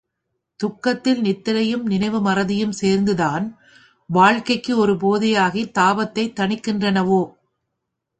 துக்கத்தில் 0.59 1.21
நித்திரையும் 1.21 1.81
நினைவு 1.81 2.19
மறதியும் 2.25 2.69
சேர்ந்துதான் 2.69 3.45
வாழ்க்கைக்கு 4.09 4.77
ஒரு 4.77 4.93
போதையாகித் 4.93 5.75
தாபத்தைத் 5.79 6.35
தணிக்கின்றனவோ? 6.39 7.21